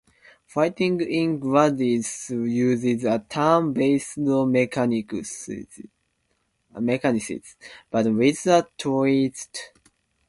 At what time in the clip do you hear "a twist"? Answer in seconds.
8.47-9.71